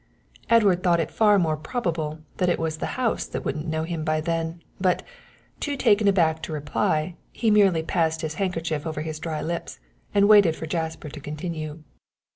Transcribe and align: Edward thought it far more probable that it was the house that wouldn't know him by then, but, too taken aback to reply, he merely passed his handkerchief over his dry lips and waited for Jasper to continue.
Edward 0.49 0.81
thought 0.81 0.99
it 0.99 1.11
far 1.11 1.37
more 1.37 1.55
probable 1.55 2.21
that 2.37 2.49
it 2.49 2.57
was 2.57 2.77
the 2.77 2.97
house 2.97 3.27
that 3.27 3.45
wouldn't 3.45 3.67
know 3.67 3.83
him 3.83 4.03
by 4.03 4.19
then, 4.19 4.59
but, 4.79 5.03
too 5.59 5.77
taken 5.77 6.07
aback 6.07 6.41
to 6.41 6.51
reply, 6.51 7.15
he 7.31 7.51
merely 7.51 7.83
passed 7.83 8.21
his 8.21 8.33
handkerchief 8.41 8.87
over 8.87 9.01
his 9.01 9.19
dry 9.19 9.43
lips 9.43 9.79
and 10.11 10.27
waited 10.27 10.55
for 10.55 10.65
Jasper 10.65 11.09
to 11.09 11.19
continue. 11.19 11.83